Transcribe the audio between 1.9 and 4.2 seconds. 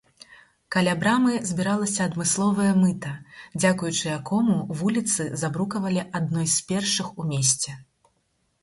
адмысловае мыта, дзякуючы